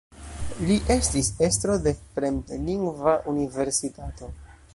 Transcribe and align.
Li 0.69 0.77
estis 0.95 1.29
estro 1.49 1.75
de 1.85 1.93
Fremdlingva 2.15 3.15
Universitato. 3.35 4.33